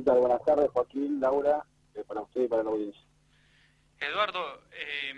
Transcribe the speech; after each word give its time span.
¿Qué 0.00 0.04
tal? 0.04 0.20
Buenas 0.20 0.42
tardes, 0.42 0.70
Joaquín, 0.70 1.20
Laura, 1.20 1.62
eh, 1.94 2.02
para 2.08 2.22
usted 2.22 2.44
y 2.44 2.48
para 2.48 2.62
la 2.62 2.70
audiencia. 2.70 3.02
Eduardo, 4.00 4.62
eh, 4.72 5.12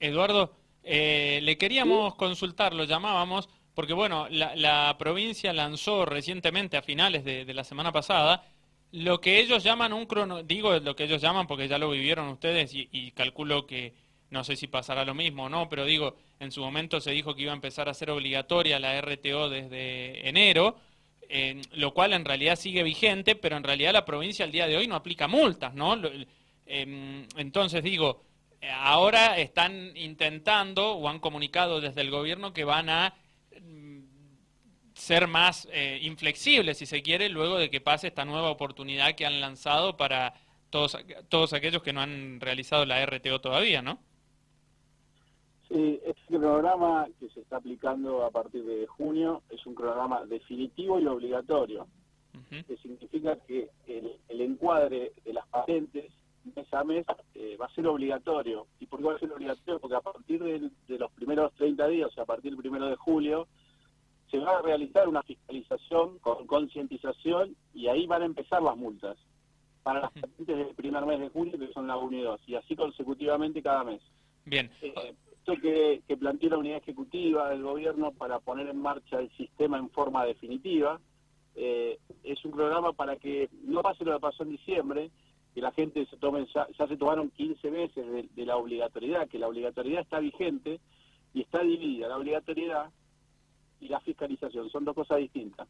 Eduardo, 0.00 0.56
eh, 0.82 1.38
le 1.44 1.56
queríamos 1.56 2.16
consultar, 2.16 2.74
lo 2.74 2.82
llamábamos, 2.82 3.48
porque 3.76 3.92
bueno, 3.92 4.26
la, 4.28 4.96
provincia 4.98 5.52
lanzó 5.52 6.04
recientemente, 6.04 6.76
a 6.76 6.82
finales 6.82 7.24
de, 7.24 7.54
la 7.54 7.62
semana 7.62 7.92
pasada, 7.92 8.44
lo 8.90 9.20
que 9.20 9.38
ellos 9.38 9.62
llaman 9.62 9.92
un 9.92 10.06
crono, 10.06 10.42
digo 10.42 10.76
lo 10.80 10.96
que 10.96 11.04
ellos 11.04 11.22
llaman 11.22 11.46
porque 11.46 11.68
ya 11.68 11.78
lo 11.78 11.90
vivieron 11.90 12.26
ustedes 12.26 12.72
y, 12.74 13.12
calculo 13.12 13.68
que 13.68 13.94
no 14.30 14.42
sé 14.42 14.56
si 14.56 14.66
pasará 14.66 15.04
lo 15.04 15.14
mismo 15.14 15.44
o 15.44 15.48
no, 15.48 15.68
pero 15.68 15.84
digo, 15.84 16.16
en 16.40 16.50
su 16.50 16.60
momento 16.60 17.00
se 17.00 17.12
dijo 17.12 17.36
que 17.36 17.42
iba 17.42 17.52
a 17.52 17.54
empezar 17.54 17.88
a 17.88 17.94
ser 17.94 18.10
obligatoria 18.10 18.80
la 18.80 19.00
RTO 19.00 19.48
desde 19.48 20.28
enero, 20.28 20.74
lo 21.72 21.94
cual 21.94 22.12
en 22.12 22.24
realidad 22.24 22.56
sigue 22.56 22.82
vigente, 22.82 23.34
pero 23.36 23.56
en 23.56 23.64
realidad 23.64 23.92
la 23.92 24.04
provincia 24.04 24.44
al 24.44 24.52
día 24.52 24.66
de 24.66 24.76
hoy 24.76 24.86
no 24.86 24.96
aplica 24.96 25.28
multas, 25.28 25.74
¿no? 25.74 26.00
Em, 26.66 27.26
entonces 27.36 27.82
digo, 27.82 28.24
ahora 28.72 29.38
están 29.38 29.96
intentando 29.96 30.92
o 30.92 31.08
han 31.08 31.18
comunicado 31.20 31.80
desde 31.80 32.00
el 32.00 32.10
gobierno 32.10 32.52
que 32.52 32.64
van 32.64 32.88
a 32.88 33.14
mm, 33.60 34.00
ser 34.94 35.26
más 35.26 35.68
eh, 35.72 35.98
inflexibles, 36.02 36.78
si 36.78 36.86
se 36.86 37.02
quiere, 37.02 37.28
luego 37.28 37.58
de 37.58 37.70
que 37.70 37.80
pase 37.80 38.08
esta 38.08 38.24
nueva 38.24 38.50
oportunidad 38.50 39.14
que 39.14 39.26
han 39.26 39.40
lanzado 39.40 39.96
para 39.96 40.34
todos, 40.70 40.96
todos 41.28 41.52
aquellos 41.52 41.82
que 41.82 41.92
no 41.92 42.00
han 42.00 42.40
realizado 42.40 42.86
la 42.86 43.04
RTO 43.04 43.40
todavía, 43.40 43.82
¿no? 43.82 44.00
Sí, 45.74 46.00
este 46.06 46.38
programa 46.38 47.08
que 47.18 47.28
se 47.30 47.40
está 47.40 47.56
aplicando 47.56 48.24
a 48.24 48.30
partir 48.30 48.64
de 48.64 48.86
junio 48.86 49.42
es 49.50 49.66
un 49.66 49.74
programa 49.74 50.24
definitivo 50.24 51.00
y 51.00 51.06
obligatorio, 51.08 51.88
que 52.48 52.76
significa 52.76 53.36
que 53.44 53.70
el 53.88 54.40
encuadre 54.40 55.14
de 55.24 55.32
las 55.32 55.44
patentes 55.48 56.12
mes 56.54 56.72
a 56.72 56.84
mes 56.84 57.04
eh, 57.34 57.56
va 57.60 57.66
a 57.66 57.74
ser 57.74 57.88
obligatorio. 57.88 58.68
¿Y 58.78 58.86
por 58.86 59.00
qué 59.00 59.06
va 59.06 59.14
a 59.16 59.18
ser 59.18 59.32
obligatorio? 59.32 59.80
Porque 59.80 59.96
a 59.96 60.00
partir 60.00 60.40
de, 60.44 60.70
los 60.96 61.10
primeros 61.10 61.52
30 61.54 61.88
días, 61.88 62.08
o 62.08 62.12
sea, 62.12 62.22
a 62.22 62.26
partir 62.26 62.52
del 62.52 62.60
primero 62.60 62.86
de 62.86 62.94
julio, 62.94 63.48
se 64.30 64.38
va 64.38 64.58
a 64.58 64.62
realizar 64.62 65.08
una 65.08 65.24
fiscalización 65.24 66.20
con 66.20 66.46
concientización 66.46 67.56
y 67.72 67.88
ahí 67.88 68.06
van 68.06 68.22
a 68.22 68.26
empezar 68.26 68.62
las 68.62 68.76
multas 68.76 69.16
para 69.82 70.02
las 70.02 70.12
patentes 70.12 70.56
del 70.56 70.74
primer 70.76 71.04
mes 71.04 71.18
de 71.18 71.30
julio, 71.30 71.58
que 71.58 71.72
son 71.72 71.88
la 71.88 71.96
1 71.96 72.16
y 72.16 72.22
2, 72.22 72.40
y 72.46 72.54
así 72.54 72.76
consecutivamente 72.76 73.60
cada 73.60 73.82
mes. 73.82 74.00
Bien. 74.44 74.70
Eh, 74.82 75.14
esto 75.44 75.60
que, 75.60 76.02
que 76.08 76.16
planteó 76.16 76.48
la 76.48 76.58
unidad 76.58 76.78
ejecutiva 76.78 77.50
del 77.50 77.62
gobierno 77.62 78.12
para 78.12 78.40
poner 78.40 78.66
en 78.68 78.78
marcha 78.78 79.20
el 79.20 79.30
sistema 79.36 79.76
en 79.76 79.90
forma 79.90 80.24
definitiva, 80.24 80.98
eh, 81.54 81.98
es 82.22 82.42
un 82.46 82.52
programa 82.52 82.94
para 82.94 83.16
que 83.16 83.50
no 83.64 83.82
pase 83.82 84.04
lo 84.04 84.14
que 84.14 84.20
pasó 84.20 84.42
en 84.42 84.52
diciembre, 84.52 85.10
que 85.54 85.60
la 85.60 85.70
gente 85.72 86.06
se 86.06 86.16
tome, 86.16 86.46
ya, 86.54 86.66
se 86.74 86.96
tomaron 86.96 87.30
15 87.30 87.70
meses 87.70 88.34
de, 88.34 88.46
la 88.46 88.56
obligatoriedad, 88.56 89.28
que 89.28 89.38
la 89.38 89.48
obligatoriedad 89.48 90.00
está 90.00 90.18
vigente 90.18 90.80
y 91.34 91.42
está 91.42 91.60
dividida. 91.60 92.08
La 92.08 92.16
obligatoriedad 92.16 92.90
y 93.80 93.88
la 93.88 94.00
fiscalización 94.00 94.70
son 94.70 94.86
dos 94.86 94.94
cosas 94.94 95.18
distintas. 95.18 95.68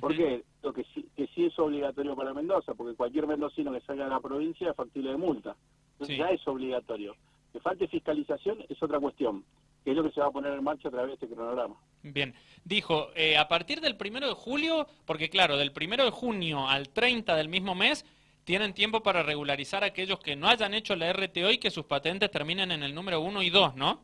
¿Por 0.00 0.14
qué? 0.14 0.44
Lo 0.62 0.74
que 0.74 0.84
sí, 0.92 1.06
que 1.16 1.28
sí 1.28 1.46
es 1.46 1.58
obligatorio 1.58 2.14
para 2.14 2.34
Mendoza, 2.34 2.74
porque 2.74 2.94
cualquier 2.94 3.26
mendocino 3.26 3.72
que 3.72 3.80
salga 3.80 4.04
de 4.04 4.10
la 4.10 4.20
provincia 4.20 4.68
es 4.68 4.76
factible 4.76 5.12
de 5.12 5.16
multa. 5.16 5.56
Entonces 5.92 6.18
ya 6.18 6.26
es 6.26 6.46
obligatorio. 6.46 7.14
Que 7.54 7.60
falte 7.60 7.86
fiscalización 7.86 8.64
es 8.68 8.82
otra 8.82 8.98
cuestión, 8.98 9.44
que 9.84 9.92
es 9.92 9.96
lo 9.96 10.02
que 10.02 10.10
se 10.10 10.20
va 10.20 10.26
a 10.26 10.32
poner 10.32 10.54
en 10.54 10.64
marcha 10.64 10.88
a 10.88 10.90
través 10.90 11.10
de 11.10 11.14
este 11.14 11.28
cronograma. 11.28 11.76
Bien, 12.02 12.34
dijo, 12.64 13.10
eh, 13.14 13.38
a 13.38 13.46
partir 13.46 13.80
del 13.80 13.96
primero 13.96 14.26
de 14.26 14.34
julio, 14.34 14.88
porque 15.06 15.30
claro, 15.30 15.56
del 15.56 15.70
primero 15.70 16.04
de 16.04 16.10
junio 16.10 16.68
al 16.68 16.88
30 16.88 17.36
del 17.36 17.48
mismo 17.48 17.76
mes, 17.76 18.04
tienen 18.42 18.74
tiempo 18.74 19.04
para 19.04 19.22
regularizar 19.22 19.84
a 19.84 19.86
aquellos 19.86 20.18
que 20.18 20.34
no 20.34 20.48
hayan 20.48 20.74
hecho 20.74 20.96
la 20.96 21.12
RTO 21.12 21.52
y 21.52 21.58
que 21.58 21.70
sus 21.70 21.84
patentes 21.84 22.28
terminen 22.28 22.72
en 22.72 22.82
el 22.82 22.92
número 22.92 23.20
1 23.20 23.42
y 23.42 23.50
2, 23.50 23.76
¿no? 23.76 24.00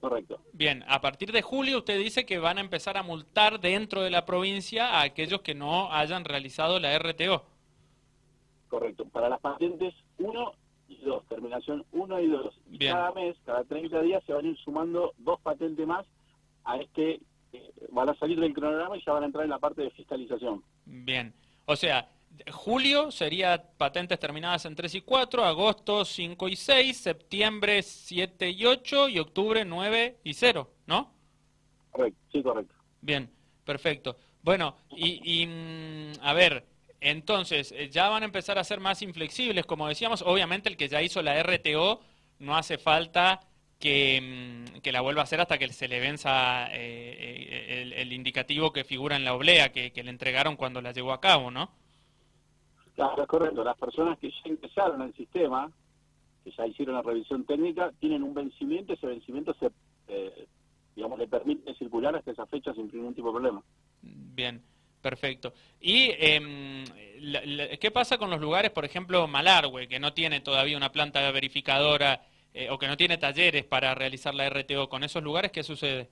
Correcto. 0.00 0.40
Bien, 0.54 0.82
a 0.88 1.02
partir 1.02 1.30
de 1.30 1.42
julio 1.42 1.76
usted 1.76 1.98
dice 1.98 2.24
que 2.24 2.38
van 2.38 2.56
a 2.56 2.62
empezar 2.62 2.96
a 2.96 3.02
multar 3.02 3.60
dentro 3.60 4.00
de 4.00 4.10
la 4.10 4.24
provincia 4.24 4.98
a 4.98 5.02
aquellos 5.02 5.42
que 5.42 5.54
no 5.54 5.92
hayan 5.92 6.24
realizado 6.24 6.80
la 6.80 6.98
RTO. 6.98 7.44
Correcto, 8.68 9.04
para 9.04 9.28
las 9.28 9.40
patentes 9.40 9.94
1 10.16 10.52
y 10.52 10.63
2, 11.04 11.26
terminación 11.28 11.84
1 11.92 12.20
y 12.20 12.28
2. 12.28 12.60
cada 12.80 13.12
mes, 13.12 13.36
cada 13.44 13.64
30 13.64 14.02
días 14.02 14.22
se 14.24 14.32
van 14.32 14.44
a 14.44 14.48
ir 14.48 14.56
sumando 14.58 15.12
dos 15.18 15.40
patentes 15.40 15.86
más 15.86 16.06
a 16.64 16.76
este, 16.78 17.20
eh, 17.52 17.72
van 17.90 18.08
a 18.08 18.14
salir 18.14 18.40
del 18.40 18.54
cronograma 18.54 18.96
y 18.96 19.04
ya 19.04 19.12
van 19.12 19.22
a 19.22 19.26
entrar 19.26 19.44
en 19.44 19.50
la 19.50 19.58
parte 19.58 19.82
de 19.82 19.90
fiscalización. 19.90 20.62
Bien, 20.86 21.34
o 21.66 21.76
sea, 21.76 22.08
Julio 22.50 23.10
sería 23.10 23.62
patentes 23.76 24.18
terminadas 24.18 24.64
en 24.66 24.74
3 24.74 24.96
y 24.96 25.00
4, 25.02 25.44
agosto 25.44 26.04
5 26.04 26.48
y 26.48 26.56
6, 26.56 26.96
septiembre 26.96 27.82
7 27.82 28.50
y 28.50 28.66
8 28.66 29.08
y 29.08 29.18
octubre 29.18 29.64
9 29.64 30.18
y 30.24 30.34
0, 30.34 30.70
¿no? 30.86 31.12
Correcto, 31.90 32.18
sí, 32.32 32.42
correcto. 32.42 32.74
Bien, 33.00 33.30
perfecto. 33.64 34.16
Bueno, 34.42 34.76
y, 34.90 35.46
mm, 35.46 36.20
a 36.20 36.32
ver, 36.34 36.66
entonces, 37.10 37.72
eh, 37.72 37.88
ya 37.90 38.08
van 38.08 38.22
a 38.22 38.26
empezar 38.26 38.58
a 38.58 38.64
ser 38.64 38.80
más 38.80 39.02
inflexibles, 39.02 39.66
como 39.66 39.88
decíamos, 39.88 40.22
obviamente 40.22 40.68
el 40.68 40.76
que 40.76 40.88
ya 40.88 41.02
hizo 41.02 41.22
la 41.22 41.40
RTO 41.42 42.00
no 42.38 42.56
hace 42.56 42.78
falta 42.78 43.40
que, 43.78 44.66
mm, 44.82 44.88
la 44.90 45.00
vuelva 45.00 45.20
a 45.20 45.24
hacer 45.24 45.40
hasta 45.40 45.58
que 45.58 45.68
se 45.68 45.88
le 45.88 46.00
venza 46.00 46.66
eh, 46.72 46.72
eh, 46.76 47.92
el, 47.96 48.12
indicativo 48.12 48.72
que 48.72 48.84
figura 48.84 49.16
en 49.16 49.24
la 49.24 49.34
oblea 49.34 49.72
que, 49.72 49.92
que 49.92 50.02
le 50.02 50.10
entregaron 50.10 50.56
cuando 50.56 50.80
la 50.80 50.92
llevó 50.92 51.12
a 51.12 51.20
cabo, 51.20 51.50
¿no? 51.50 51.70
Claro, 52.94 53.22
es 53.22 53.28
correcto. 53.28 53.64
Las 53.64 53.76
personas 53.76 54.18
que 54.18 54.30
ya 54.30 54.50
ingresaron 54.50 55.02
al 55.02 55.12
sistema, 55.14 55.70
que 56.44 56.50
ya 56.52 56.66
hicieron 56.66 56.94
la 56.94 57.02
revisión 57.02 57.44
técnica, 57.44 57.92
tienen 57.98 58.22
un 58.22 58.34
vencimiento, 58.34 58.92
ese 58.92 59.06
vencimiento 59.06 59.54
se, 59.54 59.70
eh, 60.08 60.46
digamos, 60.94 61.18
le 61.18 61.26
permite 61.26 61.74
circular 61.74 62.14
hasta 62.14 62.30
esa 62.30 62.46
fecha 62.46 62.72
sin 62.72 62.88
ningún 62.92 63.14
tipo 63.14 63.28
de 63.28 63.32
problema. 63.32 63.62
Bien, 64.02 64.62
perfecto. 65.04 65.52
¿Y 65.82 66.08
eh, 66.18 67.78
qué 67.78 67.90
pasa 67.90 68.16
con 68.16 68.30
los 68.30 68.40
lugares, 68.40 68.70
por 68.70 68.86
ejemplo, 68.86 69.28
Malargüe, 69.28 69.86
que 69.86 70.00
no 70.00 70.14
tiene 70.14 70.40
todavía 70.40 70.78
una 70.78 70.92
planta 70.92 71.30
verificadora 71.30 72.22
eh, 72.54 72.70
o 72.70 72.78
que 72.78 72.88
no 72.88 72.96
tiene 72.96 73.18
talleres 73.18 73.64
para 73.66 73.94
realizar 73.94 74.34
la 74.34 74.48
RTO? 74.48 74.88
¿Con 74.88 75.04
esos 75.04 75.22
lugares 75.22 75.52
qué 75.52 75.62
sucede? 75.62 76.08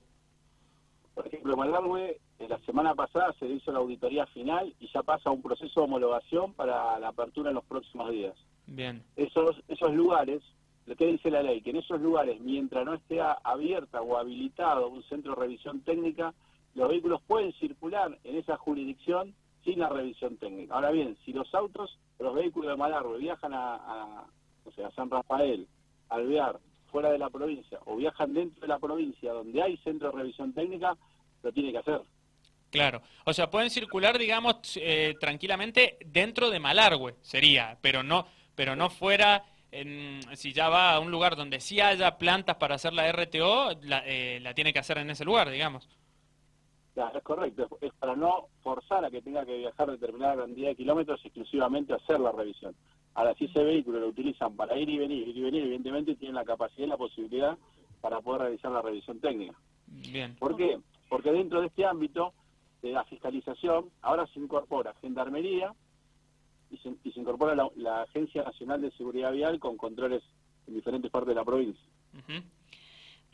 Por 1.15 1.25
ejemplo, 1.25 1.57
Malargüe 1.57 2.19
la 2.47 2.59
semana 2.59 2.93
pasada 2.93 3.33
se 3.39 3.47
hizo 3.47 3.71
la 3.71 3.79
auditoría 3.79 4.27
final 4.27 4.75
y 4.79 4.87
ya 4.93 5.01
pasa 5.01 5.31
un 5.31 5.41
proceso 5.41 5.79
de 5.79 5.85
homologación 5.85 6.53
para 6.53 6.99
la 6.99 7.07
apertura 7.07 7.49
en 7.49 7.55
los 7.55 7.65
próximos 7.65 8.11
días. 8.11 8.35
Bien. 8.67 9.01
Esos, 9.15 9.55
esos 9.69 9.91
lugares, 9.93 10.43
lo 10.85 10.95
que 10.95 11.07
dice 11.07 11.31
la 11.31 11.41
ley, 11.41 11.61
que 11.61 11.71
en 11.71 11.77
esos 11.77 11.99
lugares, 11.99 12.39
mientras 12.41 12.85
no 12.85 12.93
esté 12.93 13.19
abierta 13.21 14.01
o 14.01 14.17
habilitado 14.17 14.87
un 14.89 15.01
centro 15.03 15.33
de 15.33 15.41
revisión 15.41 15.81
técnica, 15.81 16.33
los 16.75 16.89
vehículos 16.89 17.21
pueden 17.27 17.53
circular 17.53 18.17
en 18.23 18.37
esa 18.37 18.57
jurisdicción 18.57 19.33
sin 19.63 19.79
la 19.79 19.89
revisión 19.89 20.37
técnica. 20.37 20.75
Ahora 20.75 20.91
bien, 20.91 21.17
si 21.23 21.31
los 21.31 21.53
autos, 21.53 21.97
los 22.19 22.33
vehículos 22.33 22.71
de 22.71 22.77
Malarro 22.77 23.17
viajan 23.17 23.53
a, 23.53 24.25
o 24.65 24.71
sea, 24.71 24.87
a 24.87 24.91
San 24.91 25.09
Rafael, 25.09 25.67
Alvear, 26.09 26.59
fuera 26.91 27.11
de 27.11 27.17
la 27.17 27.29
provincia, 27.29 27.79
o 27.85 27.95
viajan 27.95 28.33
dentro 28.33 28.61
de 28.61 28.67
la 28.67 28.79
provincia 28.79 29.33
donde 29.33 29.61
hay 29.61 29.77
centro 29.77 30.11
de 30.11 30.17
revisión 30.17 30.53
técnica, 30.53 30.95
lo 31.41 31.51
tiene 31.51 31.71
que 31.71 31.79
hacer. 31.79 32.01
Claro, 32.69 33.01
o 33.25 33.33
sea, 33.33 33.49
pueden 33.49 33.69
circular, 33.69 34.17
digamos, 34.17 34.77
eh, 34.77 35.13
tranquilamente 35.19 35.97
dentro 36.05 36.49
de 36.49 36.59
Malargüe, 36.59 37.15
sería, 37.21 37.77
pero 37.81 38.03
no, 38.03 38.25
pero 38.55 38.75
no 38.75 38.89
fuera, 38.89 39.45
en, 39.71 40.21
si 40.35 40.53
ya 40.53 40.69
va 40.69 40.93
a 40.93 40.99
un 40.99 41.11
lugar 41.11 41.35
donde 41.35 41.59
sí 41.59 41.79
haya 41.79 42.17
plantas 42.17 42.55
para 42.55 42.75
hacer 42.75 42.93
la 42.93 43.11
RTO, 43.11 43.71
eh, 44.05 44.39
la, 44.41 44.53
tiene 44.53 44.73
que 44.73 44.79
hacer 44.79 44.97
en 44.97 45.09
ese 45.09 45.25
lugar, 45.25 45.49
digamos. 45.49 45.87
Claro, 46.93 47.17
es 47.17 47.23
correcto, 47.23 47.67
es 47.81 47.91
para 47.93 48.15
no 48.15 48.49
forzar 48.61 49.03
a 49.03 49.09
que 49.09 49.21
tenga 49.21 49.45
que 49.45 49.57
viajar 49.57 49.89
determinada 49.89 50.43
cantidad 50.43 50.69
de 50.69 50.75
kilómetros 50.75 51.19
exclusivamente 51.25 51.91
a 51.91 51.95
hacer 51.95 52.19
la 52.19 52.31
revisión. 52.31 52.75
Ahora, 53.15 53.33
si 53.35 53.45
ese 53.45 53.63
vehículo 53.63 53.99
lo 53.99 54.07
utilizan 54.07 54.55
para 54.55 54.77
ir 54.77 54.89
y 54.89 54.99
venir, 54.99 55.27
ir 55.27 55.37
y 55.37 55.41
venir, 55.41 55.63
evidentemente 55.63 56.15
tienen 56.15 56.35
la 56.35 56.45
capacidad 56.45 56.85
y 56.85 56.89
la 56.89 56.97
posibilidad 56.97 57.57
para 57.99 58.21
poder 58.21 58.41
realizar 58.41 58.71
la 58.71 58.81
revisión 58.81 59.19
técnica. 59.19 59.55
Bien. 59.87 60.35
¿Por 60.35 60.55
qué? 60.55 60.79
Porque 61.09 61.31
dentro 61.31 61.61
de 61.61 61.67
este 61.67 61.85
ámbito 61.85 62.33
de 62.83 62.91
la 62.91 63.03
fiscalización, 63.05 63.89
ahora 64.01 64.27
se 64.27 64.39
incorpora 64.39 64.93
Gendarmería 65.01 65.73
y 66.69 66.77
se, 66.77 67.19
incorpora 67.19 67.55
la, 67.75 68.01
Agencia 68.01 68.43
Nacional 68.43 68.81
de 68.81 68.91
Seguridad 68.91 69.31
Vial 69.31 69.59
con 69.59 69.77
controles 69.77 70.21
en 70.67 70.75
diferentes 70.75 71.09
partes 71.09 71.29
de 71.29 71.35
la 71.35 71.45
provincia. 71.45 71.85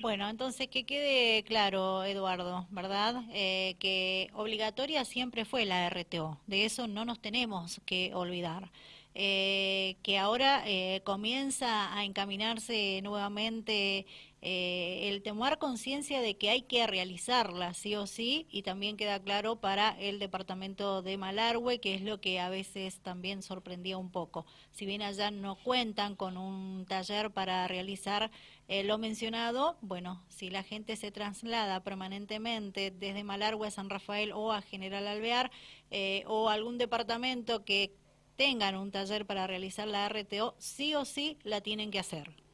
Bueno, 0.02 0.30
entonces 0.30 0.70
que 0.70 0.86
quede 0.86 1.44
claro, 1.44 2.06
Eduardo, 2.06 2.66
¿verdad? 2.72 3.22
Eh, 3.34 3.76
que 3.80 4.30
obligatoria 4.34 5.04
siempre 5.04 5.44
fue 5.44 5.66
la 5.66 5.86
RTO, 5.88 6.38
de 6.48 6.64
eso 6.64 6.88
no 6.88 7.04
nos 7.04 7.20
tenemos 7.20 7.82
que 7.86 8.14
olvidar. 8.14 8.72
Eh, 9.16 9.98
que 10.04 10.18
ahora 10.18 10.64
eh, 10.66 11.02
comienza 11.04 11.94
a 11.98 12.06
encaminarse 12.06 13.02
nuevamente 13.04 14.06
eh, 14.42 15.10
el 15.10 15.22
tomar 15.22 15.58
conciencia 15.58 16.22
de 16.22 16.38
que 16.38 16.50
hay 16.50 16.62
que 16.62 16.88
realizarla 16.88 17.74
sí 17.74 17.96
o 17.96 18.08
sí 18.08 18.48
y 18.50 18.62
también 18.62 18.96
queda 18.96 19.22
claro 19.22 19.58
para 19.58 19.90
el 20.00 20.18
departamento 20.18 21.02
de 21.02 21.18
Malargüe 21.18 21.80
que 21.80 21.96
es 21.96 22.02
lo 22.02 22.22
que 22.22 22.40
a 22.40 22.50
veces 22.50 23.00
también 23.02 23.44
sorprendía 23.44 23.98
un 23.98 24.12
poco. 24.12 24.46
Si 24.72 24.86
bien 24.86 25.02
allá 25.02 25.30
no 25.30 25.56
cuentan 25.58 26.16
con 26.16 26.38
un 26.38 26.86
taller 26.88 27.32
para 27.32 27.68
realizar 27.68 28.32
eh, 28.70 28.84
lo 28.84 28.98
mencionado 28.98 29.78
bueno 29.82 30.24
si 30.30 30.50
la 30.50 30.64
gente 30.64 30.96
se 30.96 31.12
traslada 31.12 31.84
permanentemente 31.84 32.92
desde 32.92 33.26
Malargüe 33.26 33.68
a 33.68 33.72
San 33.72 33.90
Rafael 33.90 34.32
o 34.32 34.54
a 34.54 34.62
General 34.62 35.06
Alvear 35.06 35.52
eh, 35.92 36.24
o 36.28 36.48
algún 36.48 36.78
departamento 36.78 37.66
que 37.66 37.94
tengan 38.38 38.78
un 38.78 38.92
taller 38.92 39.26
para 39.26 39.48
realizar 39.48 39.86
la 39.86 40.08
RTO 40.08 40.56
sí 40.60 40.96
o 40.96 41.04
sí 41.04 41.38
la 41.44 41.60
tienen 41.60 41.92
que 41.92 42.00
hacer 42.00 42.49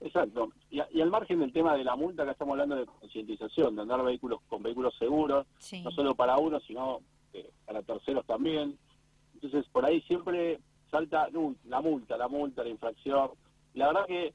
Exacto. 0.00 0.50
Y, 0.70 0.80
al 0.80 1.10
margen 1.10 1.40
del 1.40 1.52
tema 1.52 1.76
de 1.76 1.84
la 1.84 1.96
multa, 1.96 2.22
acá 2.22 2.32
estamos 2.32 2.52
hablando 2.52 2.76
de 2.76 2.86
concientización, 2.86 3.76
de 3.76 3.82
andar 3.82 4.02
vehículos 4.02 4.40
con 4.48 4.62
vehículos 4.62 4.94
seguros, 4.98 5.46
no 5.84 5.90
solo 5.90 6.14
para 6.14 6.36
uno, 6.38 6.58
sino 6.60 7.00
eh, 7.32 7.50
para 7.66 7.82
terceros 7.82 8.24
también. 8.26 8.78
Entonces, 9.34 9.66
por 9.70 9.84
ahí 9.84 10.00
siempre 10.02 10.60
salta 10.90 11.28
la 11.64 11.80
multa, 11.80 12.16
la 12.16 12.28
multa, 12.28 12.64
la 12.64 12.70
infracción. 12.70 13.30
La 13.74 13.88
verdad 13.88 14.06
que 14.06 14.34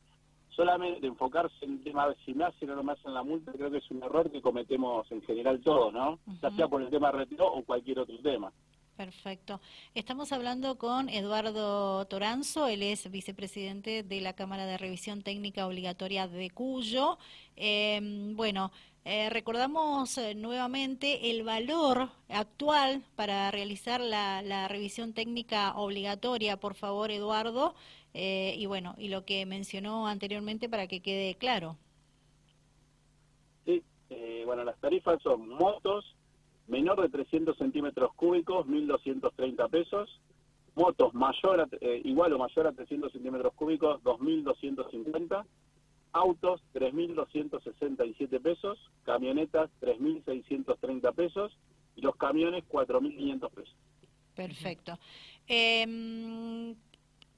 solamente 0.50 1.06
enfocarse 1.06 1.66
en 1.66 1.74
el 1.74 1.84
tema 1.84 2.08
de 2.08 2.16
si 2.26 2.34
me 2.34 2.46
hacen 2.46 2.70
o 2.70 2.76
no 2.76 2.84
me 2.84 2.94
hacen 2.94 3.14
la 3.14 3.24
multa, 3.24 3.52
creo 3.52 3.70
que 3.70 3.78
es 3.78 3.92
un 3.92 4.04
error 4.04 4.32
que 4.32 4.42
cometemos 4.42 5.12
en 5.12 5.22
general 5.24 5.60
todos, 5.62 5.94
¿no? 5.94 6.20
Ya 6.42 6.52
sea 6.52 6.68
por 6.68 6.82
el 6.82 6.90
tema 6.90 7.12
de 7.12 7.20
retiro 7.20 7.52
o 7.52 7.64
cualquier 7.64 8.00
otro 8.00 8.18
tema. 8.20 8.52
Perfecto. 8.96 9.60
Estamos 9.94 10.32
hablando 10.32 10.78
con 10.78 11.10
Eduardo 11.10 12.06
Toranzo, 12.06 12.68
él 12.68 12.82
es 12.82 13.12
vicepresidente 13.12 14.04
de 14.04 14.22
la 14.22 14.34
Cámara 14.34 14.66
de 14.66 14.78
Revisión 14.78 15.22
Técnica 15.22 15.68
Obligatoria 15.68 16.30
de 16.30 16.50
Cuyo. 16.50 17.18
Em, 17.58 18.38
bueno, 18.38 18.72
eh, 19.04 19.30
recordamos 19.30 20.18
eh, 20.18 20.34
nuevamente 20.34 21.30
el 21.30 21.44
valor 21.44 22.10
actual 22.30 23.04
para 23.18 23.52
realizar 23.52 24.00
la, 24.00 24.68
revisión 24.70 25.14
técnica 25.14 25.74
obligatoria, 25.76 26.58
por 26.58 26.74
favor, 26.74 27.12
Eduardo, 27.12 27.76
eh, 28.14 28.56
y 28.58 28.66
bueno, 28.66 28.96
y 28.98 29.10
lo 29.10 29.26
que 29.26 29.46
mencionó 29.46 30.08
anteriormente 30.08 30.70
para 30.70 30.88
que 30.88 31.02
quede 31.02 31.36
claro. 31.36 31.76
Sí, 33.66 33.84
bueno, 34.46 34.64
las 34.64 34.80
tarifas 34.80 35.22
son 35.22 35.50
motos, 35.50 36.16
menor 36.68 37.02
de 37.02 37.10
300 37.10 37.58
centímetros 37.58 38.14
cúbicos, 38.16 38.66
1.230 38.68 39.70
pesos. 39.70 40.22
Motos 40.76 41.14
mayor 41.14 41.70
eh, 41.80 42.02
igual 42.04 42.34
o 42.34 42.40
mayor 42.40 42.68
a 42.68 42.74
300 42.74 43.12
centímetros 43.12 43.54
cúbicos, 43.54 44.02
2.250. 44.04 45.46
Autos, 46.12 46.62
3.267 46.74 48.42
pesos. 48.42 48.80
Camionetas, 49.04 49.70
3.630 49.82 51.14
pesos. 51.14 51.58
Y 51.96 52.02
los 52.02 52.16
camiones, 52.16 52.64
4.500 52.70 53.50
pesos. 53.52 53.76
Perfecto. 54.36 55.00
Em, 55.48 56.76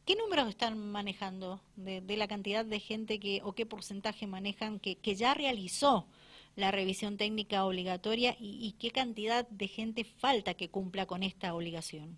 ¿Qué 0.06 0.16
números 0.16 0.48
están 0.48 0.80
manejando 0.92 1.60
de, 1.76 2.02
la 2.16 2.30
cantidad 2.30 2.64
de 2.66 2.80
gente 2.80 3.20
que 3.20 3.42
o 3.44 3.52
qué 3.52 3.66
porcentaje 3.66 4.26
manejan 4.26 4.80
que, 4.80 4.96
que 4.96 5.16
ya 5.16 5.34
realizó 5.34 6.08
la 6.58 6.72
revisión 6.72 7.18
técnica 7.18 7.66
obligatoria 7.66 8.36
y, 8.40 8.76
qué 8.80 8.90
cantidad 8.90 9.48
de 9.48 9.68
gente 9.68 10.04
falta 10.04 10.56
que 10.56 10.70
cumpla 10.70 11.06
con 11.06 11.22
esta 11.22 11.54
obligación? 11.54 12.18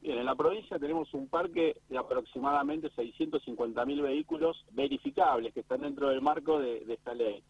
Bien, 0.00 0.18
en 0.18 0.24
la 0.24 0.36
provincia 0.36 0.78
tenemos 0.78 1.12
un 1.12 1.26
parque 1.26 1.76
de 1.88 1.98
aproximadamente 1.98 2.90
650.000 2.92 4.02
vehículos 4.02 4.64
verificables 4.70 5.52
que 5.52 5.60
están 5.60 5.80
dentro 5.80 6.08
del 6.08 6.22
marco 6.22 6.60
de, 6.60 6.84
esta 6.88 7.12
ley. 7.12 7.42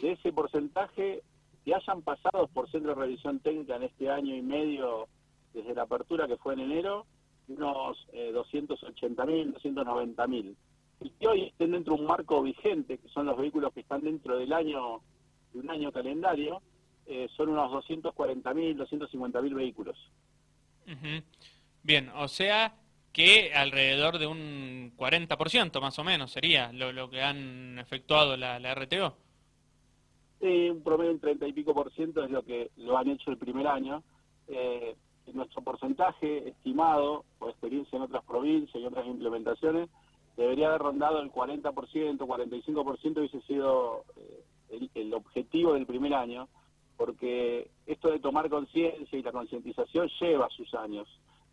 De 0.00 0.12
ese 0.12 0.30
porcentaje, 0.30 1.22
que 1.64 1.74
hayan 1.74 2.02
pasado 2.02 2.48
por 2.48 2.70
centro 2.70 2.94
de 2.94 3.00
revisión 3.00 3.40
técnica 3.40 3.76
en 3.76 3.84
este 3.84 4.10
año 4.10 4.36
y 4.36 4.42
medio 4.42 5.08
desde 5.54 5.74
la 5.74 5.82
apertura 5.82 6.28
que 6.28 6.36
fue 6.36 6.52
en 6.52 6.60
enero, 6.60 7.06
unos 7.48 8.06
eh, 8.12 8.30
280.000, 8.34 9.54
290.000 9.54 10.54
y 11.02 11.10
que 11.10 11.26
hoy 11.26 11.42
estén 11.44 11.72
dentro 11.72 11.94
de 11.94 12.00
un 12.00 12.06
marco 12.06 12.42
vigente, 12.42 12.98
que 12.98 13.08
son 13.08 13.26
los 13.26 13.36
vehículos 13.36 13.72
que 13.72 13.80
están 13.80 14.02
dentro 14.02 14.38
del 14.38 14.52
año, 14.52 15.00
de 15.52 15.60
un 15.60 15.70
año 15.70 15.92
calendario, 15.92 16.62
eh, 17.06 17.28
son 17.36 17.50
unos 17.50 17.70
240.000, 17.72 18.76
250.000 18.76 19.54
vehículos. 19.54 19.96
Bien, 21.82 22.10
o 22.16 22.28
sea 22.28 22.74
que 23.12 23.52
alrededor 23.54 24.18
de 24.18 24.26
un 24.26 24.92
40% 24.96 25.80
más 25.80 25.98
o 25.98 26.04
menos 26.04 26.32
sería 26.32 26.72
lo, 26.72 27.10
que 27.10 27.22
han 27.22 27.78
efectuado 27.78 28.36
la, 28.36 28.74
RTO. 28.74 29.16
Sí, 30.40 30.70
un 30.70 30.82
promedio 30.82 31.12
un 31.12 31.20
30 31.20 31.46
y 31.46 31.52
pico 31.52 31.74
por 31.74 31.92
ciento 31.92 32.24
es 32.24 32.30
lo 32.30 32.42
que 32.42 32.70
lo 32.76 32.96
han 32.98 33.08
hecho 33.10 33.30
el 33.30 33.38
primer 33.38 33.66
año. 33.66 34.02
Eh, 34.48 34.96
nuestro 35.32 35.62
porcentaje 35.62 36.48
estimado, 36.48 37.24
por 37.38 37.50
experiencia 37.50 37.96
en 37.96 38.02
otras 38.02 38.24
provincias 38.24 38.74
y 38.74 38.84
otras 38.84 39.06
implementaciones, 39.06 39.88
debería 40.36 40.68
haber 40.68 40.82
rondado 40.82 41.20
el 41.20 41.30
40%, 41.30 41.72
45% 42.18 43.18
hubiese 43.18 43.40
sido 43.42 44.04
eh, 44.16 44.88
el, 44.94 45.14
objetivo 45.14 45.74
del 45.74 45.86
primer 45.86 46.14
año, 46.14 46.48
porque 46.96 47.70
esto 47.86 48.10
de 48.10 48.20
tomar 48.20 48.48
conciencia 48.48 49.18
y 49.18 49.22
la 49.22 49.32
concientización 49.32 50.08
lleva 50.20 50.48
sus 50.50 50.72
años. 50.74 51.08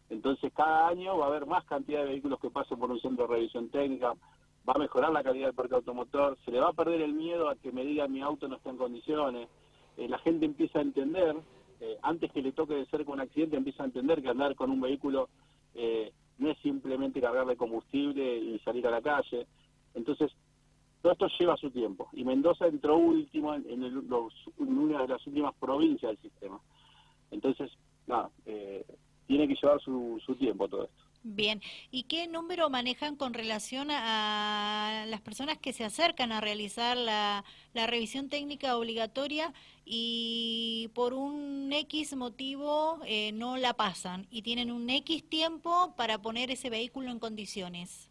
Entonces 0.10 0.52
cada 0.56 0.88
año 0.88 1.18
va 1.18 1.26
a 1.26 1.30
haber 1.30 1.46
más 1.46 1.66
cantidad 1.66 2.00
de 2.00 2.10
vehículos 2.10 2.40
que 2.40 2.50
pasen 2.50 2.80
por 2.80 2.90
un 2.90 3.00
centro 3.00 3.28
de 3.28 3.36
revisión 3.36 3.70
técnica, 3.70 4.14
va 4.68 4.74
a 4.74 4.80
mejorar 4.80 5.12
la 5.12 5.24
calidad 5.24 5.48
del 5.48 5.56
parque 5.56 5.75
automotor, 5.75 6.38
se 6.46 6.52
le 6.52 6.60
va 6.60 6.70
a 6.70 6.74
perder 6.74 7.02
el 7.02 7.14
miedo 7.14 7.50
a 7.50 7.56
que 7.56 7.72
me 7.72 7.86
digan 7.86 8.12
mi 8.12 8.22
auto 8.22 8.48
no 8.48 8.56
está 8.56 8.70
en 8.70 8.78
condiciones, 8.78 9.50
eh, 9.98 10.08
la 10.08 10.18
gente 10.20 10.46
empieza 10.46 10.80
a 10.80 10.84
entender, 10.84 11.36
eh, 11.82 11.98
antes 12.02 12.32
que 12.32 12.42
le 12.42 12.54
toque 12.54 12.74
de 12.74 12.86
cerca 12.88 13.12
un 13.12 13.20
accidente, 13.20 13.58
empieza 13.58 13.84
a 13.84 13.88
entender 13.88 14.22
que 14.22 14.30
andar 14.30 14.56
con 14.56 14.72
un 14.72 14.82
vehículo 14.82 15.30
no 16.39 16.50
es 16.50 16.57
simplemente 16.59 17.21
cargarle 17.21 17.56
combustible 17.56 18.38
y 18.38 18.59
salir 18.59 18.88
a 18.88 18.91
la 18.91 19.01
calle. 19.01 19.45
Entonces, 19.94 20.31
todo 21.01 21.13
esto 21.13 21.27
lleva 21.39 21.57
su 21.57 21.69
tiempo. 21.69 22.09
Y 22.13 22.24
Mendoza 22.24 22.68
entró 22.68 22.97
último 22.97 23.53
en, 23.53 23.83
una 24.57 25.01
de 25.01 25.07
las 25.07 25.25
últimas 25.27 25.53
provincias 25.56 26.12
del 26.12 26.31
sistema. 26.31 26.59
Entonces, 27.31 27.71
nada, 28.07 28.30
eh, 28.45 28.86
tiene 29.27 29.47
que 29.47 29.56
llevar 29.56 29.80
su, 29.81 30.21
su 30.25 30.36
tiempo 30.36 30.68
todo 30.68 30.86
esto. 30.86 31.09
Bien, 31.24 31.62
¿y 31.92 32.04
qué 32.04 32.27
número 32.27 32.69
manejan 32.69 33.18
con 33.18 33.33
relación 33.33 33.89
a 33.92 35.04
las 35.07 35.19
personas 35.19 35.57
que 35.57 35.74
se 35.74 35.83
acercan 35.83 36.31
a 36.31 36.39
realizar 36.39 36.95
la, 36.95 37.44
revisión 37.74 38.30
técnica 38.30 38.77
obligatoria 38.77 39.54
y 39.83 40.89
por 40.94 41.13
un 41.13 41.71
X 41.74 42.16
motivo 42.16 43.00
eh, 43.05 43.32
no 43.34 43.58
la 43.58 43.74
pasan 43.74 44.27
y 44.32 44.44
tienen 44.44 44.72
un 44.72 44.89
X 44.89 45.27
tiempo 45.27 45.94
para 45.98 46.22
poner 46.22 46.51
ese 46.51 46.70
vehículo 46.70 47.12
en 47.12 47.20
condiciones? 47.20 48.10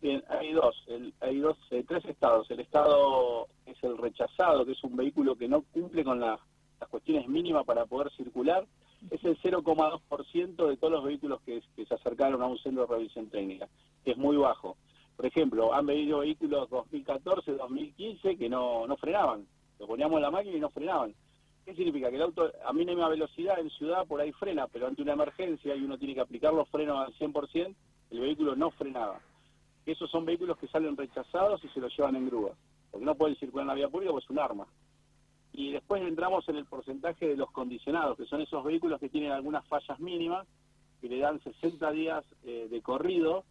Bien, 0.00 0.22
hay 0.28 0.52
dos, 0.52 0.76
hay 1.20 1.38
dos, 1.38 1.58
eh, 1.70 1.84
tres 1.86 2.04
estados. 2.06 2.50
El 2.50 2.60
estado 2.60 3.48
es 3.66 3.76
el 3.82 3.98
rechazado, 3.98 4.64
que 4.64 4.72
es 4.72 4.84
un 4.84 4.96
vehículo 4.96 5.36
que 5.36 5.48
no 5.48 5.62
cumple 5.72 6.04
con 6.04 6.20
las 6.20 6.40
cuestiones 6.90 7.28
mínimas 7.28 7.64
para 7.64 7.84
poder 7.84 8.10
circular 8.16 8.66
es 9.10 9.22
el 9.24 9.38
0,2% 9.40 10.68
de 10.68 10.76
todos 10.76 10.92
los 10.92 11.04
vehículos 11.04 11.40
que, 11.42 11.62
se 11.76 11.94
acercaron 11.94 12.42
a 12.42 12.46
un 12.46 12.58
centro 12.58 12.86
de 12.86 12.94
revisión 12.94 13.28
técnica, 13.28 13.68
es 14.04 14.16
muy 14.16 14.36
bajo. 14.36 14.76
Por 15.16 15.26
ejemplo, 15.26 15.72
han 15.72 15.86
venido 15.86 16.18
vehículos 16.18 16.68
2014, 16.68 17.52
2015 17.52 18.36
que 18.36 18.48
no, 18.48 18.86
no 18.86 18.96
frenaban. 18.96 19.46
Lo 19.78 19.86
poníamos 19.86 20.16
en 20.16 20.22
la 20.22 20.30
máquina 20.30 20.56
y 20.56 20.60
no 20.60 20.70
frenaban. 20.70 21.14
¿Qué 21.64 21.74
significa? 21.74 22.10
Que 22.10 22.16
el 22.16 22.22
auto 22.22 22.50
a 22.64 22.72
mínima 22.72 23.08
velocidad 23.08 23.58
en 23.58 23.70
ciudad 23.70 24.06
por 24.06 24.20
ahí 24.20 24.30
frena, 24.32 24.68
pero 24.68 24.86
ante 24.86 25.02
una 25.02 25.14
emergencia 25.14 25.74
y 25.74 25.82
uno 25.82 25.98
tiene 25.98 26.14
que 26.14 26.20
aplicar 26.20 26.52
los 26.52 26.68
frenos 26.68 27.04
al 27.04 27.12
100%, 27.14 27.74
el 28.10 28.20
vehículo 28.20 28.54
no 28.54 28.70
frenaba. 28.70 29.20
Esos 29.84 30.08
son 30.10 30.24
vehículos 30.24 30.58
que 30.58 30.68
salen 30.68 30.96
rechazados 30.96 31.64
y 31.64 31.68
se 31.68 31.80
los 31.80 31.96
llevan 31.96 32.14
en 32.14 32.26
grúa, 32.26 32.52
porque 32.90 33.04
no 33.04 33.16
pueden 33.16 33.36
circular 33.36 33.64
en 33.64 33.68
la 33.68 33.74
vía 33.74 33.88
pública, 33.88 34.12
pues 34.12 34.24
es 34.24 34.30
un 34.30 34.38
arma. 34.38 34.66
Y 35.56 35.72
después 35.72 36.02
entramos 36.02 36.46
en 36.50 36.56
el 36.56 36.66
porcentaje 36.66 37.28
de 37.28 37.36
los 37.36 37.50
condicionados, 37.50 38.18
que 38.18 38.26
son 38.26 38.42
esos 38.42 38.62
vehículos 38.62 39.00
que 39.00 39.08
tienen 39.08 39.32
algunas 39.32 39.66
fallas 39.66 39.98
mínimas, 39.98 40.46
que 41.00 41.08
le 41.08 41.18
dan 41.18 41.42
60 41.42 41.90
días 41.92 42.24
eh, 42.44 42.68
de 42.70 42.82
corrido 42.82 43.44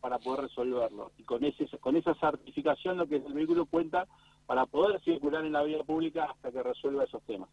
para 0.00 0.18
poder 0.18 0.42
resolverlo. 0.42 1.12
Y 1.18 1.22
con, 1.22 1.44
ese, 1.44 1.66
con 1.78 1.96
esa 1.96 2.14
certificación 2.14 2.96
lo 2.96 3.06
que 3.06 3.16
el 3.16 3.32
vehículo 3.32 3.66
cuenta 3.66 4.08
para 4.46 4.66
poder 4.66 5.00
circular 5.02 5.44
en 5.44 5.52
la 5.52 5.62
vía 5.62 5.84
pública 5.84 6.24
hasta 6.24 6.50
que 6.50 6.64
resuelva 6.64 7.04
esos 7.04 7.22
temas. 7.22 7.48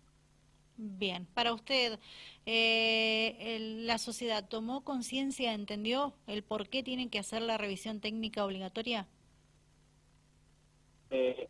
Bien, 0.75 1.27
para 1.35 1.53
usted, 1.53 1.99
eh, 2.47 3.77
¿la 3.81 3.99
sociedad 3.99 4.47
tomó 4.49 4.81
conciencia, 4.81 5.53
entendió 5.53 6.13
el 6.25 6.41
por 6.41 6.67
qué 6.67 6.81
tienen 6.81 7.11
que 7.11 7.19
hacer 7.19 7.43
la 7.43 7.59
revisión 7.59 7.99
técnica 7.99 8.43
obligatoria? 8.43 9.05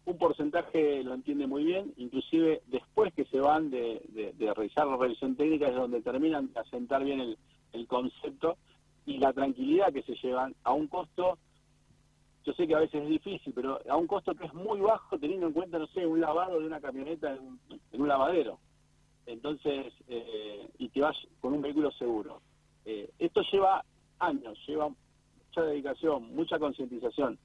Un 0.06 0.18
porcentaje 0.18 1.04
lo 1.04 1.14
entiende 1.14 1.48
muy 1.48 1.64
bien, 1.64 1.94
inclusive 1.98 2.62
después 2.68 3.14
que 3.14 3.26
se 3.26 3.40
van 3.40 3.70
de, 3.70 4.02
realizar 4.38 4.88
la 4.88 4.98
revisión 4.98 5.36
técnica 5.36 5.68
es 5.68 5.76
donde 5.76 6.02
terminan 6.02 6.52
de 6.54 6.60
asentar 6.60 7.04
bien 7.04 7.36
el, 7.74 7.88
concepto 7.88 8.58
y 9.06 9.18
la 9.18 9.34
tranquilidad 9.34 9.94
que 9.94 10.04
se 10.04 10.16
llevan 10.16 10.56
a 10.64 10.74
un 10.74 10.88
costo, 10.88 11.38
yo 12.46 12.54
sé 12.54 12.68
que 12.68 12.76
a 12.76 12.80
veces 12.80 13.04
es 13.04 13.10
difícil, 13.10 13.54
pero 13.54 13.80
a 13.90 13.96
un 13.96 14.08
costo 14.08 14.34
que 14.34 14.46
es 14.46 14.54
muy 14.54 14.80
bajo 14.80 15.18
teniendo 15.20 15.48
en 15.48 15.54
cuenta, 15.54 15.78
no 15.78 15.88
sé, 15.88 16.06
un 16.06 16.20
lavado 16.20 16.60
de 16.60 16.66
una 16.66 16.82
camioneta 16.82 17.36
en, 17.36 17.60
un 17.94 18.08
lavadero. 18.08 18.60
Entonces, 19.26 19.94
eh, 20.08 20.68
y 20.80 20.90
que 20.90 21.02
vas 21.02 21.16
con 21.40 21.54
un 21.54 21.62
vehículo 21.62 21.92
seguro. 21.92 22.42
Eh, 22.86 23.12
esto 23.20 23.42
lleva 23.52 23.84
años, 24.20 24.58
lleva 24.68 24.90
mucha 24.90 25.62
dedicación, 25.62 26.36
mucha 26.36 26.58
concientización. 26.58 27.38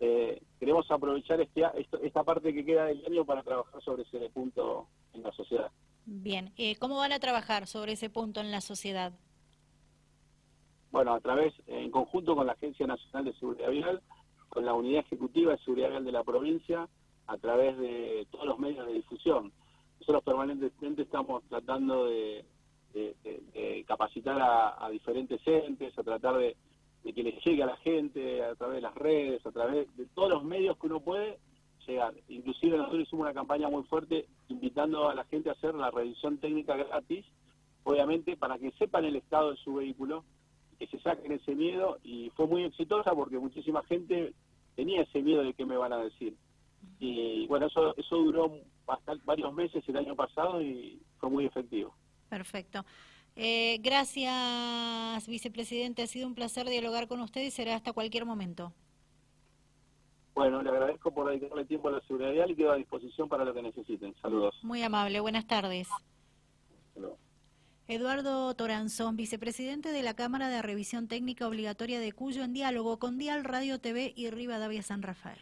Eh, 0.00 0.42
queremos 0.58 0.90
aprovechar 0.90 1.40
este, 1.40 1.62
esta 2.02 2.24
parte 2.24 2.54
que 2.54 2.64
queda 2.64 2.86
del 2.86 3.04
año 3.04 3.24
para 3.24 3.42
trabajar 3.42 3.82
sobre 3.82 4.02
ese 4.02 4.30
punto 4.30 4.88
en 5.12 5.22
la 5.22 5.32
sociedad. 5.32 5.70
Bien, 6.06 6.52
¿cómo 6.78 6.96
van 6.96 7.12
a 7.12 7.20
trabajar 7.20 7.66
sobre 7.66 7.92
ese 7.92 8.08
punto 8.08 8.40
en 8.40 8.50
la 8.50 8.62
sociedad? 8.62 9.12
Bueno, 10.90 11.14
a 11.14 11.20
través, 11.20 11.54
en 11.66 11.90
conjunto 11.90 12.34
con 12.34 12.46
la 12.46 12.54
Agencia 12.54 12.86
Nacional 12.86 13.26
de 13.26 13.34
Seguridad 13.34 13.70
Vial, 13.70 14.02
con 14.48 14.64
la 14.64 14.74
Unidad 14.74 15.02
Ejecutiva 15.02 15.52
de 15.52 15.58
Seguridad 15.58 15.90
Vial 15.90 16.04
de 16.04 16.12
la 16.12 16.24
provincia, 16.24 16.88
a 17.26 17.36
través 17.36 17.78
de 17.78 18.26
todos 18.30 18.46
los 18.46 18.58
medios 18.58 18.86
de 18.86 18.94
difusión. 18.94 19.52
Nosotros 20.00 20.24
permanentemente 20.24 21.02
estamos 21.02 21.44
tratando 21.44 22.06
de, 22.06 22.44
capacitar 23.86 24.40
a, 24.40 24.88
diferentes 24.90 25.40
entes, 25.46 25.96
a 25.96 26.02
tratar 26.02 26.38
de, 26.38 26.56
que 27.02 27.22
les 27.22 27.42
llegue 27.44 27.62
a 27.62 27.66
la 27.66 27.76
gente 27.78 28.42
a 28.44 28.54
través 28.54 28.76
de 28.76 28.82
las 28.82 28.94
redes, 28.94 29.44
a 29.46 29.50
través 29.50 29.96
de 29.96 30.06
todos 30.06 30.30
los 30.30 30.44
medios 30.44 30.76
que 30.78 30.86
uno 30.86 31.00
puede 31.00 31.38
llegar. 31.86 32.14
Inclusive 32.28 32.76
nosotros 32.76 33.02
hicimos 33.02 33.24
una 33.24 33.34
campaña 33.34 33.68
muy 33.68 33.82
fuerte 33.84 34.26
invitando 34.48 35.08
a 35.08 35.14
la 35.14 35.24
gente 35.24 35.48
a 35.48 35.52
hacer 35.52 35.74
la 35.74 35.90
revisión 35.90 36.38
técnica 36.38 36.76
gratis, 36.76 37.24
obviamente 37.84 38.36
para 38.36 38.58
que 38.58 38.70
sepan 38.72 39.04
el 39.04 39.16
estado 39.16 39.52
de 39.52 39.56
su 39.58 39.74
vehículo 39.74 40.24
que 40.78 40.86
se 40.86 41.00
saquen 41.00 41.32
ese 41.32 41.54
miedo 41.54 41.98
y 42.02 42.30
fue 42.30 42.46
muy 42.46 42.64
exitosa 42.64 43.14
porque 43.14 43.38
muchísima 43.38 43.82
gente 43.84 44.32
tenía 44.76 45.02
ese 45.02 45.20
miedo 45.20 45.42
de 45.42 45.52
qué 45.52 45.66
me 45.66 45.76
van 45.76 45.92
a 45.92 45.98
decir. 45.98 46.34
Y 46.98 47.46
bueno, 47.46 47.66
eso, 47.66 47.94
eso 47.96 48.16
duró 48.16 48.50
varios 49.24 49.52
meses 49.52 49.84
el 49.86 49.96
año 49.96 50.16
pasado 50.16 50.62
y 50.62 51.00
fue 51.18 51.28
muy 51.28 51.44
efectivo. 51.44 51.94
Perfecto. 52.28 52.84
Eh, 53.42 53.78
gracias, 53.80 55.26
vicepresidente. 55.26 56.02
Ha 56.02 56.06
sido 56.06 56.26
un 56.26 56.34
placer 56.34 56.68
dialogar 56.68 57.08
con 57.08 57.22
usted 57.22 57.40
y 57.40 57.50
será 57.50 57.74
hasta 57.74 57.94
cualquier 57.94 58.26
momento. 58.26 58.74
Bueno, 60.34 60.62
le 60.62 60.68
agradezco 60.68 61.10
por 61.10 61.30
dedicarle 61.30 61.64
tiempo 61.64 61.88
a 61.88 61.92
la 61.92 62.00
seguridad 62.02 62.46
y 62.46 62.54
quedo 62.54 62.72
a 62.72 62.76
disposición 62.76 63.30
para 63.30 63.46
lo 63.46 63.54
que 63.54 63.62
necesiten. 63.62 64.14
Saludos. 64.20 64.54
Muy 64.62 64.82
amable. 64.82 65.20
Buenas 65.20 65.46
tardes. 65.46 65.88
Eduardo 67.88 68.54
Toranzón, 68.54 69.16
vicepresidente 69.16 69.90
de 69.90 70.02
la 70.02 70.12
Cámara 70.12 70.50
de 70.50 70.60
Revisión 70.60 71.08
Técnica 71.08 71.48
Obligatoria 71.48 71.98
de 71.98 72.12
Cuyo, 72.12 72.44
en 72.44 72.52
diálogo 72.52 72.98
con 72.98 73.16
Dial 73.16 73.44
Radio 73.44 73.80
TV 73.80 74.12
y 74.14 74.28
Rivadavia 74.28 74.82
San 74.82 75.00
Rafael. 75.00 75.38